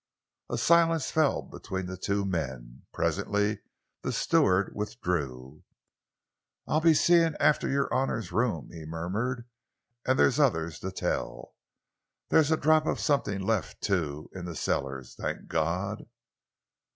A 0.49 0.57
silence 0.57 1.11
fell 1.11 1.43
between 1.43 1.85
the 1.85 1.95
two 1.95 2.25
men. 2.25 2.87
Presently 2.91 3.59
the 4.01 4.11
steward 4.11 4.71
withdrew. 4.73 5.63
"I'll 6.67 6.81
be 6.81 6.95
seeing 6.95 7.35
after 7.39 7.69
your 7.69 7.87
honour's 7.93 8.31
room," 8.31 8.71
he 8.71 8.83
murmured 8.83 9.47
"and 10.03 10.17
there's 10.17 10.39
others 10.39 10.79
to 10.79 10.91
tell. 10.91 11.53
There's 12.29 12.49
a 12.49 12.57
drop 12.57 12.87
of 12.87 12.99
something 12.99 13.41
left, 13.41 13.79
too, 13.81 14.27
in 14.33 14.45
the 14.45 14.55
cellars, 14.55 15.13
thank 15.13 15.45
God!" 15.45 16.07